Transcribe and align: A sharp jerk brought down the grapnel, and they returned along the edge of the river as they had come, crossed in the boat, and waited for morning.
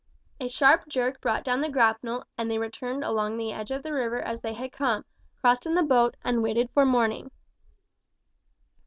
A 0.39 0.47
sharp 0.47 0.87
jerk 0.87 1.21
brought 1.21 1.43
down 1.43 1.61
the 1.61 1.69
grapnel, 1.69 2.23
and 2.35 2.49
they 2.49 2.57
returned 2.57 3.03
along 3.03 3.37
the 3.37 3.51
edge 3.51 3.69
of 3.69 3.83
the 3.83 3.93
river 3.93 4.19
as 4.19 4.41
they 4.41 4.53
had 4.55 4.71
come, 4.71 5.05
crossed 5.39 5.67
in 5.67 5.75
the 5.75 5.83
boat, 5.83 6.17
and 6.23 6.41
waited 6.41 6.71
for 6.71 6.85
morning. 6.87 7.29